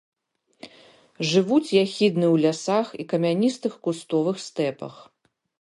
[1.31, 4.93] Жывуць яхідны ў лясах і камяністых кустовых стэпах.